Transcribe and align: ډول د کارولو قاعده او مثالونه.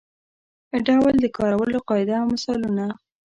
ډول 0.87 1.13
د 1.19 1.25
کارولو 1.37 1.77
قاعده 1.89 2.15
او 2.21 2.27
مثالونه. 2.33 2.85